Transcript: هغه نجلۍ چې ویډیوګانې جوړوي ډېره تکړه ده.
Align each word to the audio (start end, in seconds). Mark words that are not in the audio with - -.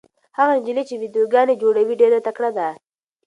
هغه 0.37 0.53
نجلۍ 0.59 0.83
چې 0.89 0.95
ویډیوګانې 1.01 1.55
جوړوي 1.61 1.95
ډېره 2.01 2.19
تکړه 2.27 2.49
ده. 2.57 2.67